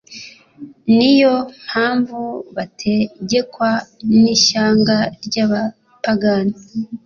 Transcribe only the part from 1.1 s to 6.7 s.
yo mpamvu bategekwaga n'ishyanga ry'abapagani.